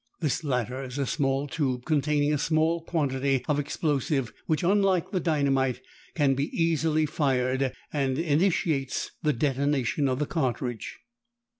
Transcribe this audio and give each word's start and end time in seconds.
This 0.19 0.43
latter 0.43 0.81
is 0.83 0.97
a 0.97 1.05
small 1.05 1.45
tube 1.45 1.85
containing 1.85 2.33
a 2.33 2.39
small 2.39 2.81
quantity 2.83 3.45
of 3.47 3.59
explosive 3.59 4.33
which, 4.47 4.63
unlike 4.63 5.11
the 5.11 5.19
dynamite, 5.19 5.79
can 6.15 6.33
be 6.33 6.45
easily 6.59 7.05
fired, 7.05 7.71
and 7.93 8.17
initiates 8.17 9.11
the 9.21 9.31
detonation 9.31 10.07
of 10.09 10.17
the 10.17 10.25
cartridge. 10.25 10.97